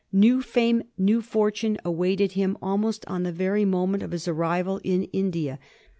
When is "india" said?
5.13-5.59